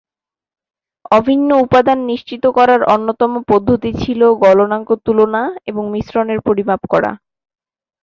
[1.11, 7.11] অভিন্ন উপাদান নিশ্চিত করার অন্যতম পদ্ধতি ছিল গলনাঙ্ক তুলনা এবং মিশ্রণের পরিমাপ করা।